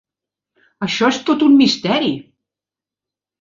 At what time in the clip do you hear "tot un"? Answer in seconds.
1.27-1.53